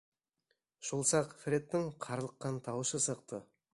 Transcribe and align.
Шул 0.87 1.03
саҡ 1.09 1.35
Фредтың 1.43 1.85
ҡарлыҡҡан 2.07 2.59
тауышы 2.69 3.03
сыҡты: 3.09 3.43